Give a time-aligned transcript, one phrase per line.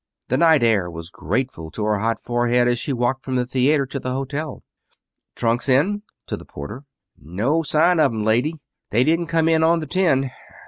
[0.29, 3.85] The night air was grateful to her hot forehead as she walked from the theater
[3.85, 4.63] to the hotel.
[5.35, 6.85] "Trunks in?" to the porter.
[7.21, 8.55] "No sign of 'em, lady.
[8.89, 10.31] They didn't come in on the ten.